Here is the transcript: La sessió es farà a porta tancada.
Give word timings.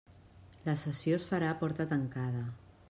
La 0.69 0.75
sessió 0.83 1.19
es 1.21 1.27
farà 1.33 1.51
a 1.53 1.59
porta 1.61 1.89
tancada. 1.95 2.45